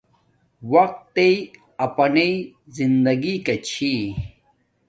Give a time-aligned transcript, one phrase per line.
[0.73, 1.35] وقت تݵ
[1.85, 2.31] اپانݵ
[2.77, 3.91] زندگی کا چھی